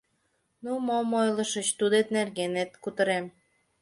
—Ну 0.63 0.71
мом 0.87 1.09
ойлышыч, 1.21 1.67
тудет 1.79 2.07
нергенет 2.15 2.71
кутырем. 2.83 3.25